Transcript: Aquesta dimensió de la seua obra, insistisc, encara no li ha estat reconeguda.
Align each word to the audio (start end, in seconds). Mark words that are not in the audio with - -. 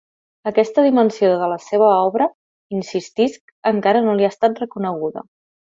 Aquesta 0.51 0.85
dimensió 0.85 1.29
de 1.43 1.49
la 1.51 1.59
seua 1.65 1.89
obra, 2.07 2.29
insistisc, 2.79 3.55
encara 3.75 4.05
no 4.09 4.19
li 4.21 4.29
ha 4.31 4.35
estat 4.37 4.65
reconeguda. 4.67 5.29